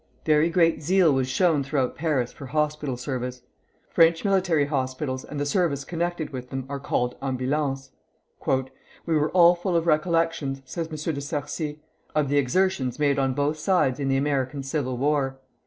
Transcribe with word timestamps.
Very 0.25 0.49
great 0.49 0.81
zeal 0.81 1.13
was 1.13 1.27
shown 1.27 1.63
throughout 1.63 1.95
Paris 1.95 2.33
for 2.33 2.47
hospital 2.47 2.97
service. 2.97 3.43
French 3.87 4.25
military 4.25 4.65
hospitals 4.65 5.23
and 5.23 5.39
the 5.39 5.45
service 5.45 5.85
connected 5.85 6.31
with 6.31 6.49
them 6.49 6.65
are 6.67 6.79
called 6.79 7.15
"ambulances." 7.21 7.91
"We 9.05 9.15
were 9.15 9.29
all 9.29 9.53
full 9.53 9.75
of 9.77 9.85
recollections," 9.85 10.63
says 10.65 10.87
M. 10.87 10.95
de 11.13 11.21
Sarcey, 11.21 11.81
"of 12.15 12.29
the 12.29 12.39
exertions 12.39 12.97
made 12.97 13.19
on 13.19 13.35
both 13.35 13.59
sides 13.59 13.99
in 13.99 14.09
the 14.09 14.17
American 14.17 14.63
Civil 14.63 14.97
War. 14.97 15.39